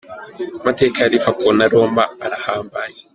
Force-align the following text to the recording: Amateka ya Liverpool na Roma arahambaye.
Amateka 0.61 0.97
ya 0.99 1.11
Liverpool 1.13 1.53
na 1.57 1.67
Roma 1.73 2.03
arahambaye. 2.25 2.97